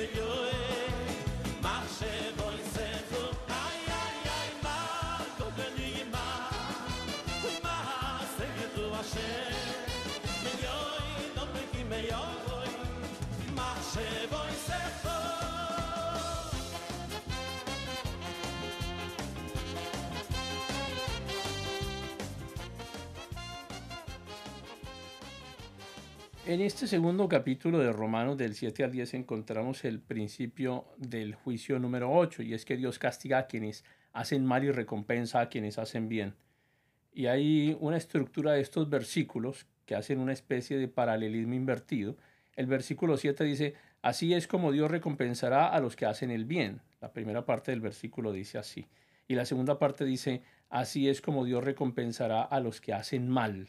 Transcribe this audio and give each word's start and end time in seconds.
me. 0.00 0.39
En 26.50 26.60
este 26.60 26.88
segundo 26.88 27.28
capítulo 27.28 27.78
de 27.78 27.92
Romanos 27.92 28.36
del 28.36 28.56
7 28.56 28.82
al 28.82 28.90
10 28.90 29.14
encontramos 29.14 29.84
el 29.84 30.00
principio 30.00 30.84
del 30.96 31.36
juicio 31.36 31.78
número 31.78 32.12
8 32.12 32.42
y 32.42 32.54
es 32.54 32.64
que 32.64 32.76
Dios 32.76 32.98
castiga 32.98 33.38
a 33.38 33.46
quienes 33.46 33.84
hacen 34.12 34.44
mal 34.44 34.64
y 34.64 34.72
recompensa 34.72 35.40
a 35.40 35.48
quienes 35.48 35.78
hacen 35.78 36.08
bien. 36.08 36.34
Y 37.12 37.26
hay 37.26 37.76
una 37.78 37.96
estructura 37.96 38.50
de 38.50 38.62
estos 38.62 38.90
versículos 38.90 39.68
que 39.86 39.94
hacen 39.94 40.18
una 40.18 40.32
especie 40.32 40.76
de 40.76 40.88
paralelismo 40.88 41.54
invertido. 41.54 42.16
El 42.56 42.66
versículo 42.66 43.16
7 43.16 43.44
dice, 43.44 43.74
así 44.02 44.34
es 44.34 44.48
como 44.48 44.72
Dios 44.72 44.90
recompensará 44.90 45.68
a 45.68 45.78
los 45.78 45.94
que 45.94 46.06
hacen 46.06 46.32
el 46.32 46.46
bien. 46.46 46.80
La 47.00 47.12
primera 47.12 47.46
parte 47.46 47.70
del 47.70 47.80
versículo 47.80 48.32
dice 48.32 48.58
así. 48.58 48.88
Y 49.28 49.36
la 49.36 49.44
segunda 49.44 49.78
parte 49.78 50.04
dice, 50.04 50.42
así 50.68 51.08
es 51.08 51.20
como 51.20 51.44
Dios 51.44 51.62
recompensará 51.62 52.42
a 52.42 52.58
los 52.58 52.80
que 52.80 52.92
hacen 52.92 53.28
mal. 53.28 53.68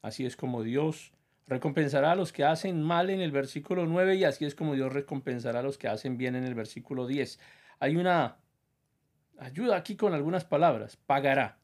Así 0.00 0.24
es 0.24 0.36
como 0.36 0.62
Dios 0.62 1.12
Recompensará 1.46 2.12
a 2.12 2.16
los 2.16 2.32
que 2.32 2.44
hacen 2.44 2.82
mal 2.82 3.10
en 3.10 3.20
el 3.20 3.32
versículo 3.32 3.86
9 3.86 4.16
y 4.16 4.24
así 4.24 4.44
es 4.44 4.54
como 4.54 4.74
Dios 4.74 4.92
recompensará 4.92 5.60
a 5.60 5.62
los 5.62 5.76
que 5.76 5.88
hacen 5.88 6.16
bien 6.16 6.36
en 6.36 6.44
el 6.44 6.54
versículo 6.54 7.06
10. 7.06 7.38
Hay 7.80 7.96
una 7.96 8.36
ayuda 9.38 9.76
aquí 9.76 9.96
con 9.96 10.14
algunas 10.14 10.44
palabras. 10.44 10.96
Pagará. 10.96 11.58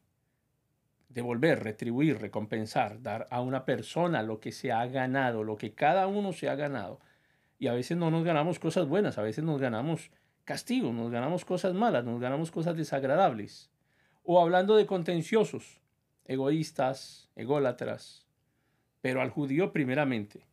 Devolver, 1.07 1.63
retribuir, 1.63 2.19
recompensar, 2.19 3.01
dar 3.01 3.27
a 3.31 3.41
una 3.41 3.65
persona 3.65 4.21
lo 4.21 4.39
que 4.39 4.51
se 4.51 4.71
ha 4.71 4.85
ganado, 4.85 5.43
lo 5.43 5.55
que 5.55 5.73
cada 5.73 6.05
uno 6.05 6.33
se 6.33 6.49
ha 6.49 6.55
ganado. 6.55 6.99
Y 7.57 7.67
a 7.67 7.73
veces 7.73 7.97
no 7.97 8.11
nos 8.11 8.23
ganamos 8.23 8.59
cosas 8.59 8.87
buenas, 8.87 9.17
a 9.17 9.23
veces 9.23 9.43
nos 9.43 9.59
ganamos 9.59 10.11
castigo, 10.45 10.93
nos 10.93 11.11
ganamos 11.11 11.45
cosas 11.45 11.73
malas, 11.73 12.05
nos 12.05 12.21
ganamos 12.21 12.51
cosas 12.51 12.77
desagradables. 12.77 13.71
O 14.23 14.39
hablando 14.39 14.75
de 14.75 14.85
contenciosos, 14.85 15.81
egoístas, 16.25 17.29
ególatras, 17.35 18.28
pero 19.01 19.21
al 19.21 19.29
judío 19.29 19.71
primeramente. 19.71 20.45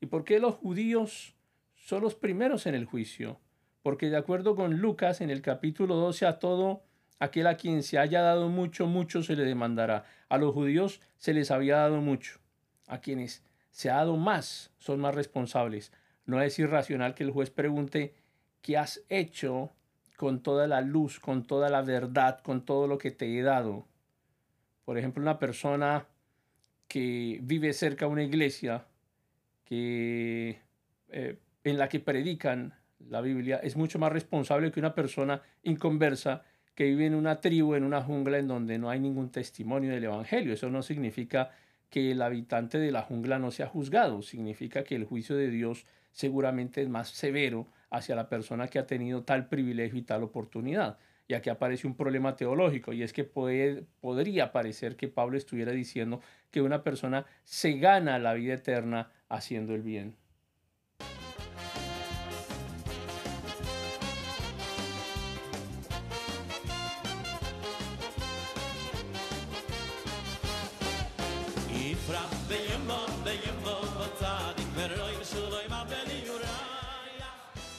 ¿Y 0.00 0.06
por 0.06 0.24
qué 0.24 0.38
los 0.38 0.54
judíos 0.54 1.34
son 1.74 2.02
los 2.02 2.14
primeros 2.14 2.66
en 2.66 2.74
el 2.74 2.84
juicio? 2.84 3.38
Porque 3.82 4.10
de 4.10 4.16
acuerdo 4.16 4.56
con 4.56 4.78
Lucas 4.78 5.20
en 5.20 5.30
el 5.30 5.42
capítulo 5.42 5.96
12 5.96 6.26
a 6.26 6.38
todo 6.38 6.82
aquel 7.18 7.46
a 7.46 7.56
quien 7.56 7.82
se 7.82 7.98
haya 7.98 8.22
dado 8.22 8.48
mucho, 8.48 8.86
mucho 8.86 9.22
se 9.22 9.36
le 9.36 9.44
demandará. 9.44 10.04
A 10.28 10.38
los 10.38 10.52
judíos 10.52 11.00
se 11.18 11.34
les 11.34 11.50
había 11.50 11.76
dado 11.76 12.00
mucho. 12.00 12.38
A 12.86 12.98
quienes 12.98 13.42
se 13.70 13.90
ha 13.90 13.96
dado 13.96 14.16
más 14.16 14.70
son 14.78 15.00
más 15.00 15.14
responsables. 15.14 15.92
No 16.26 16.40
es 16.40 16.58
irracional 16.58 17.14
que 17.14 17.24
el 17.24 17.30
juez 17.30 17.50
pregunte, 17.50 18.14
¿qué 18.62 18.78
has 18.78 19.02
hecho 19.08 19.72
con 20.16 20.42
toda 20.42 20.66
la 20.66 20.80
luz, 20.80 21.20
con 21.20 21.46
toda 21.46 21.68
la 21.68 21.82
verdad, 21.82 22.40
con 22.40 22.64
todo 22.64 22.86
lo 22.86 22.98
que 22.98 23.10
te 23.10 23.38
he 23.38 23.42
dado? 23.42 23.86
Por 24.84 24.98
ejemplo, 24.98 25.22
una 25.22 25.38
persona 25.38 26.06
que 26.88 27.38
vive 27.42 27.72
cerca 27.72 28.06
de 28.06 28.12
una 28.12 28.22
iglesia 28.22 28.86
que, 29.64 30.60
eh, 31.08 31.38
en 31.64 31.78
la 31.78 31.88
que 31.88 32.00
predican 32.00 32.74
la 33.08 33.20
Biblia 33.20 33.60
es 33.62 33.76
mucho 33.76 33.98
más 33.98 34.12
responsable 34.12 34.70
que 34.70 34.80
una 34.80 34.94
persona 34.94 35.42
inconversa 35.62 36.44
que 36.74 36.84
vive 36.84 37.06
en 37.06 37.14
una 37.14 37.40
tribu, 37.40 37.74
en 37.74 37.84
una 37.84 38.02
jungla 38.02 38.38
en 38.38 38.48
donde 38.48 38.78
no 38.78 38.90
hay 38.90 39.00
ningún 39.00 39.30
testimonio 39.30 39.92
del 39.92 40.04
Evangelio. 40.04 40.52
Eso 40.52 40.70
no 40.70 40.82
significa 40.82 41.50
que 41.90 42.10
el 42.12 42.22
habitante 42.22 42.78
de 42.78 42.90
la 42.90 43.02
jungla 43.02 43.38
no 43.38 43.50
sea 43.50 43.68
juzgado, 43.68 44.22
significa 44.22 44.82
que 44.82 44.96
el 44.96 45.04
juicio 45.04 45.36
de 45.36 45.48
Dios 45.48 45.86
seguramente 46.10 46.82
es 46.82 46.88
más 46.88 47.08
severo 47.08 47.68
hacia 47.90 48.16
la 48.16 48.28
persona 48.28 48.66
que 48.68 48.78
ha 48.78 48.86
tenido 48.86 49.22
tal 49.22 49.48
privilegio 49.48 49.98
y 49.98 50.02
tal 50.02 50.24
oportunidad. 50.24 50.98
Y 51.26 51.32
aquí 51.34 51.48
aparece 51.48 51.86
un 51.86 51.96
problema 51.96 52.36
teológico, 52.36 52.92
y 52.92 53.02
es 53.02 53.14
que 53.14 53.24
puede, 53.24 53.84
podría 54.00 54.52
parecer 54.52 54.96
que 54.96 55.08
Pablo 55.08 55.38
estuviera 55.38 55.72
diciendo 55.72 56.20
que 56.50 56.60
una 56.60 56.82
persona 56.82 57.24
se 57.44 57.78
gana 57.78 58.18
la 58.18 58.34
vida 58.34 58.54
eterna 58.54 59.10
haciendo 59.28 59.74
el 59.74 59.82
bien. 59.82 60.16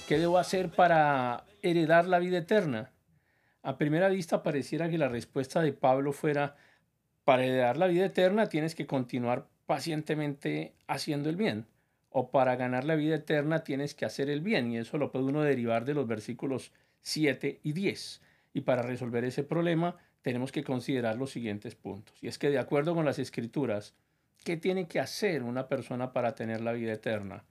¿Qué 0.07 0.19
debo 0.19 0.37
hacer 0.37 0.69
para 0.69 1.45
heredar 1.63 2.05
la 2.05 2.19
vida 2.19 2.37
eterna? 2.37 2.94
A 3.65 3.79
primera 3.79 4.09
vista 4.09 4.43
pareciera 4.43 4.91
que 4.91 4.99
la 4.99 5.09
respuesta 5.09 5.59
de 5.59 5.73
Pablo 5.73 6.13
fuera, 6.13 6.55
para 7.23 7.43
heredar 7.43 7.77
la 7.77 7.87
vida 7.87 8.05
eterna 8.05 8.47
tienes 8.47 8.75
que 8.75 8.85
continuar 8.85 9.47
pacientemente 9.65 10.75
haciendo 10.85 11.31
el 11.31 11.35
bien, 11.35 11.65
o 12.11 12.29
para 12.29 12.55
ganar 12.57 12.83
la 12.83 12.93
vida 12.93 13.15
eterna 13.15 13.63
tienes 13.63 13.95
que 13.95 14.05
hacer 14.05 14.29
el 14.29 14.41
bien, 14.41 14.71
y 14.71 14.77
eso 14.77 14.99
lo 14.99 15.11
puede 15.11 15.25
uno 15.25 15.41
derivar 15.41 15.83
de 15.83 15.95
los 15.95 16.05
versículos 16.05 16.73
7 17.01 17.59
y 17.63 17.73
10. 17.73 18.21
Y 18.53 18.61
para 18.61 18.83
resolver 18.83 19.25
ese 19.25 19.43
problema 19.43 19.95
tenemos 20.21 20.51
que 20.51 20.63
considerar 20.63 21.17
los 21.17 21.31
siguientes 21.31 21.73
puntos. 21.73 22.15
Y 22.21 22.27
es 22.27 22.37
que 22.37 22.51
de 22.51 22.59
acuerdo 22.59 22.93
con 22.93 23.03
las 23.03 23.17
escrituras, 23.17 23.95
¿qué 24.43 24.57
tiene 24.57 24.87
que 24.87 24.99
hacer 24.99 25.41
una 25.41 25.67
persona 25.67 26.13
para 26.13 26.35
tener 26.35 26.61
la 26.61 26.73
vida 26.73 26.93
eterna? 26.93 27.45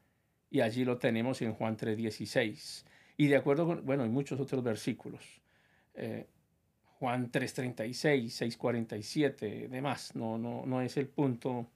Y 0.48 0.60
allí 0.60 0.84
lo 0.84 0.96
tenemos 0.96 1.42
en 1.42 1.54
Juan 1.54 1.76
3:16. 1.76 2.84
Y 3.16 3.26
de 3.26 3.36
acuerdo 3.36 3.66
con, 3.66 3.84
bueno, 3.84 4.04
hay 4.04 4.10
muchos 4.10 4.38
otros 4.38 4.62
versículos. 4.62 5.42
Eh, 5.94 6.27
Juan 6.99 7.31
3.36, 7.31 8.56
6.47, 8.59 9.69
demás. 9.69 10.15
No, 10.15 10.38
no, 10.38 10.65
no 10.65 10.81
es 10.81 10.97
el 10.97 11.09
punto 11.09 11.66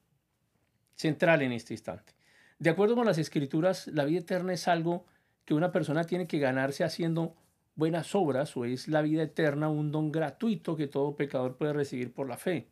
central 0.95 1.43
en 1.43 1.53
este 1.53 1.75
instante. 1.75 2.15
De 2.59 2.71
acuerdo 2.71 2.97
con 2.97 3.07
las 3.07 3.19
escrituras, 3.19 3.87
la 3.89 4.05
vida 4.05 4.21
eterna 4.21 4.53
es 4.53 4.67
algo 4.69 5.07
que 5.45 5.55
una 5.55 5.71
persona 5.71 6.05
tiene 6.05 6.27
que 6.27 6.39
ganarse 6.39 6.85
haciendo 6.85 7.37
buenas 7.75 8.15
obras 8.15 8.57
o 8.57 8.65
es 8.65 8.89
la 8.89 9.03
vida 9.03 9.23
eterna 9.23 9.69
un 9.69 9.93
don 9.93 10.11
gratuito 10.11 10.77
que 10.77 10.89
todo 10.89 11.15
pecador 11.15 11.57
puede 11.57 11.73
recibir 11.73 12.13
por 12.13 12.29
la 12.29 12.37
fe. 12.37 12.69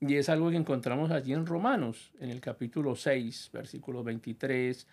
Y 0.00 0.16
es 0.16 0.28
algo 0.28 0.50
que 0.50 0.56
encontramos 0.56 1.12
allí 1.12 1.32
en 1.32 1.46
Romanos, 1.46 2.10
en 2.18 2.30
el 2.30 2.40
capítulo 2.40 2.96
6, 2.96 3.50
versículo 3.52 4.02
23, 4.02 4.88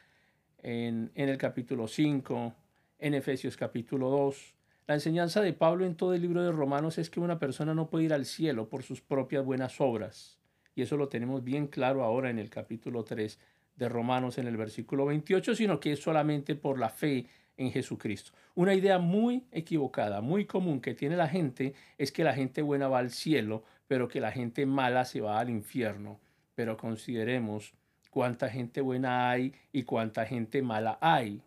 en, 0.60 1.12
en 1.16 1.30
el 1.30 1.38
capítulo 1.40 1.88
5, 1.88 2.54
en 3.00 3.14
Efesios 3.16 3.58
capítulo 3.58 4.10
2, 4.10 4.54
la 4.90 4.96
enseñanza 4.96 5.44
de 5.44 5.54
Pablo 5.54 5.86
en 5.86 5.94
todo 5.94 6.16
el 6.16 6.22
libro 6.24 6.42
de 6.42 6.52
Romanos 6.52 6.98
es 6.98 7.12
que 7.12 7.20
una 7.20 7.38
persona 7.38 7.76
no 7.76 7.92
puede 7.92 8.06
ir 8.06 8.14
al 8.14 8.26
cielo 8.26 8.70
por 8.70 8.82
sus 8.82 9.02
propias 9.02 9.46
buenas 9.46 9.80
obras. 9.80 10.40
Y 10.74 10.82
eso 10.82 10.98
lo 10.98 11.10
tenemos 11.10 11.44
bien 11.44 11.68
claro 11.68 12.04
ahora 12.04 12.32
en 12.32 12.40
el 12.40 12.50
capítulo 12.50 13.04
3 13.04 13.38
de 13.76 13.88
Romanos 13.88 14.40
en 14.40 14.48
el 14.48 14.58
versículo 14.58 15.06
28, 15.06 15.54
sino 15.54 15.80
que 15.80 15.92
es 15.92 16.00
solamente 16.02 16.56
por 16.56 16.80
la 16.80 16.90
fe 16.90 17.28
en 17.56 17.72
Jesucristo. 17.72 18.32
Una 18.56 18.74
idea 18.74 18.98
muy 18.98 19.46
equivocada, 19.52 20.22
muy 20.22 20.46
común 20.46 20.82
que 20.82 20.96
tiene 20.96 21.16
la 21.16 21.28
gente 21.28 21.76
es 22.00 22.12
que 22.12 22.24
la 22.24 22.34
gente 22.34 22.64
buena 22.64 22.88
va 22.88 22.98
al 22.98 23.12
cielo, 23.12 23.64
pero 23.88 24.08
que 24.08 24.20
la 24.20 24.32
gente 24.32 24.66
mala 24.66 25.06
se 25.06 25.22
va 25.22 25.40
al 25.40 25.52
infierno. 25.52 26.20
Pero 26.56 26.78
consideremos 26.78 27.76
cuánta 28.10 28.50
gente 28.50 28.82
buena 28.82 29.30
hay 29.30 29.53
y 29.72 29.84
cuánta 29.84 30.26
gente 30.26 30.64
mala 30.64 30.97
hay 31.00 31.44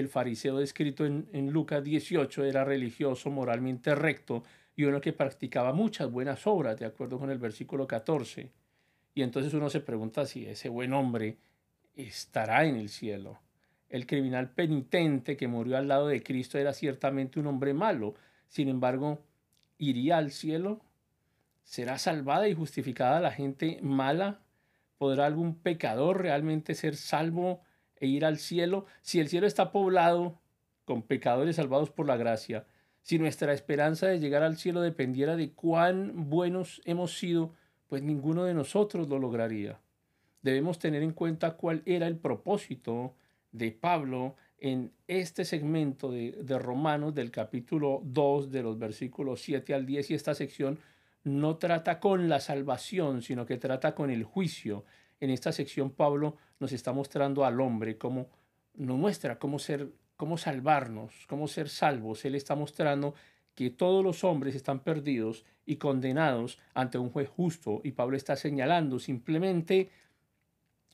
el 0.00 0.08
fariseo 0.08 0.58
descrito 0.58 1.04
en, 1.04 1.28
en, 1.32 1.50
Lucas 1.50 1.82
18 1.82 2.44
era 2.44 2.64
religioso, 2.64 3.30
moralmente 3.30 3.94
recto 3.94 4.44
y 4.76 4.84
uno 4.84 5.00
que 5.00 5.12
practicaba 5.12 5.72
muchas 5.72 6.10
buenas 6.10 6.46
obras, 6.46 6.78
de 6.78 6.86
acuerdo 6.86 7.18
con 7.18 7.30
el 7.30 7.38
versículo 7.38 7.86
14. 7.86 8.50
Y 9.14 9.22
entonces 9.22 9.52
uno 9.52 9.68
se 9.70 9.80
pregunta 9.80 10.24
si 10.24 10.46
ese 10.46 10.68
buen 10.68 10.92
hombre 10.92 11.38
estará 11.96 12.64
en 12.64 12.76
el 12.76 12.88
cielo. 12.88 13.40
El 13.88 14.06
criminal 14.06 14.50
penitente 14.50 15.36
que 15.36 15.48
murió 15.48 15.76
al 15.76 15.88
lado 15.88 16.08
de 16.08 16.22
Cristo 16.22 16.58
era 16.58 16.72
ciertamente 16.72 17.40
un 17.40 17.48
hombre 17.48 17.74
malo. 17.74 18.14
Sin 18.48 18.68
embargo, 18.68 19.20
¿iría 19.78 20.18
al 20.18 20.30
cielo? 20.30 20.80
¿Será 21.64 21.98
salvada 21.98 22.48
y 22.48 22.54
justificada 22.54 23.18
la 23.18 23.32
gente 23.32 23.80
mala? 23.82 24.40
¿Podrá 24.98 25.26
algún 25.26 25.56
pecador 25.56 26.22
realmente 26.22 26.74
ser 26.74 26.96
salvo 26.96 27.62
e 28.00 28.06
ir 28.06 28.24
al 28.24 28.38
cielo, 28.38 28.86
si 29.02 29.20
el 29.20 29.28
cielo 29.28 29.46
está 29.46 29.72
poblado 29.72 30.38
con 30.84 31.02
pecadores 31.02 31.56
salvados 31.56 31.90
por 31.90 32.06
la 32.06 32.16
gracia, 32.16 32.66
si 33.02 33.18
nuestra 33.18 33.52
esperanza 33.52 34.06
de 34.06 34.18
llegar 34.18 34.42
al 34.42 34.56
cielo 34.56 34.80
dependiera 34.80 35.36
de 35.36 35.52
cuán 35.52 36.28
buenos 36.28 36.82
hemos 36.84 37.18
sido, 37.18 37.54
pues 37.86 38.02
ninguno 38.02 38.44
de 38.44 38.54
nosotros 38.54 39.08
lo 39.08 39.18
lograría. 39.18 39.80
Debemos 40.42 40.78
tener 40.78 41.02
en 41.02 41.12
cuenta 41.12 41.52
cuál 41.52 41.82
era 41.86 42.06
el 42.06 42.16
propósito 42.16 43.14
de 43.50 43.72
Pablo 43.72 44.36
en 44.58 44.92
este 45.06 45.44
segmento 45.44 46.10
de, 46.10 46.32
de, 46.32 46.58
Romanos 46.58 47.14
del 47.14 47.30
capítulo 47.30 48.02
2 48.04 48.50
de 48.50 48.62
los 48.62 48.78
versículos 48.78 49.40
7 49.40 49.74
al 49.74 49.86
10 49.86 50.10
y 50.10 50.14
esta 50.14 50.34
sección 50.34 50.78
no 51.24 51.56
trata 51.56 52.00
con 52.00 52.28
la 52.28 52.40
salvación, 52.40 53.22
sino 53.22 53.46
que 53.46 53.56
trata 53.56 53.94
con 53.94 54.10
el 54.10 54.24
juicio. 54.24 54.84
En 55.20 55.30
esta 55.30 55.52
sección 55.52 55.90
Pablo 55.90 56.36
nos 56.60 56.72
está 56.72 56.92
mostrando 56.92 57.44
al 57.44 57.60
hombre 57.60 57.98
cómo 57.98 58.28
nos 58.74 58.96
muestra 58.96 59.38
cómo 59.38 59.58
ser 59.58 59.90
cómo 60.18 60.36
salvarnos, 60.36 61.26
cómo 61.28 61.46
ser 61.46 61.68
salvos. 61.68 62.24
Él 62.24 62.34
está 62.34 62.56
mostrando 62.56 63.14
que 63.54 63.70
todos 63.70 64.02
los 64.02 64.24
hombres 64.24 64.56
están 64.56 64.80
perdidos 64.80 65.44
y 65.64 65.76
condenados 65.76 66.58
ante 66.74 66.98
un 66.98 67.10
juez 67.10 67.28
justo 67.28 67.80
y 67.84 67.92
Pablo 67.92 68.16
está 68.16 68.34
señalando 68.34 68.98
simplemente 68.98 69.90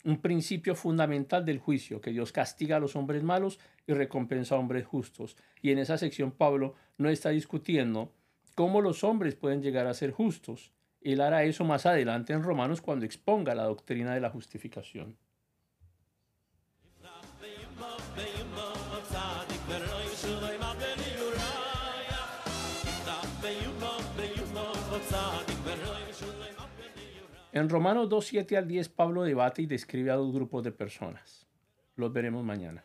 un 0.05 0.21
principio 0.21 0.75
fundamental 0.75 1.43
del 1.47 1.59
juicio, 1.59 2.03
que 2.03 2.11
Dios 2.11 2.33
castiga 2.33 2.77
a 2.77 2.81
los 2.81 2.97
hombres 2.97 3.23
malos 3.23 3.59
y 3.87 3.95
recompensa 3.95 4.55
a 4.55 4.59
hombres 4.59 4.85
justos. 4.87 5.39
Y 5.63 5.71
en 5.71 5.79
esa 5.79 5.97
sección 5.97 6.31
Pablo 6.31 6.75
no 6.99 7.09
está 7.09 7.31
discutiendo 7.31 8.13
cómo 8.55 8.83
los 8.83 9.05
hombres 9.05 9.35
pueden 9.35 9.63
llegar 9.63 9.87
a 9.87 9.95
ser 9.95 10.11
justos. 10.11 10.71
Él 11.05 11.21
hará 11.21 11.45
eso 11.45 11.65
más 11.65 11.85
adelante 11.85 12.33
en 12.33 12.43
Romanos 12.43 12.81
cuando 12.81 13.05
exponga 13.05 13.55
la 13.55 13.65
doctrina 13.65 14.15
de 14.15 14.21
la 14.21 14.31
justificación. 14.31 15.19
En 27.53 27.69
Romanos 27.69 28.09
2, 28.09 28.27
7 28.27 28.57
al 28.57 28.67
10, 28.67 28.89
Pablo 28.89 29.23
debate 29.25 29.61
y 29.61 29.67
describe 29.67 30.11
a 30.11 30.17
dos 30.17 30.33
grupos 30.33 30.65
de 30.65 30.73
personas. 30.73 31.47
Los 31.97 32.13
veremos 32.13 32.43
mañana. 32.43 32.83